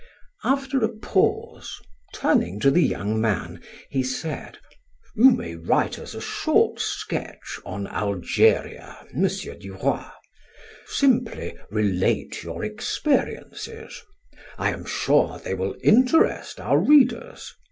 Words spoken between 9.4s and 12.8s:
Duroy. Simply relate your